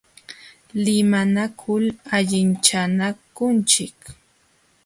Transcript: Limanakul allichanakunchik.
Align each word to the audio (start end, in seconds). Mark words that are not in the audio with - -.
Limanakul 0.83 1.85
allichanakunchik. 2.17 3.97